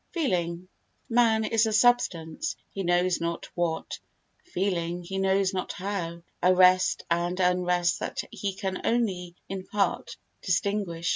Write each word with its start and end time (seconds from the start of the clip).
Feeling 0.13 0.67
Man 1.09 1.45
is 1.45 1.67
a 1.67 1.73
substance, 1.73 2.55
he 2.71 2.81
knows 2.81 3.21
not 3.21 3.47
what, 3.53 3.99
feeling, 4.43 5.03
he 5.03 5.19
knows 5.19 5.53
not 5.53 5.73
how, 5.73 6.23
a 6.41 6.55
rest 6.55 7.03
and 7.11 7.39
unrest 7.39 7.99
that 7.99 8.23
he 8.31 8.53
can 8.55 8.81
only 8.83 9.35
in 9.47 9.63
part 9.67 10.17
distinguish. 10.41 11.09